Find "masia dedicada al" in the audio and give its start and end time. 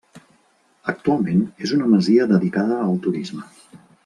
1.93-3.01